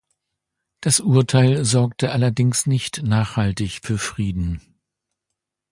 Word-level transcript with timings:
Das 0.79 0.99
Urteil 0.99 1.63
sorgte 1.63 2.11
allerdings 2.11 2.65
nicht 2.65 3.03
nachhaltig 3.03 3.81
für 3.83 3.99
Frieden. 3.99 4.59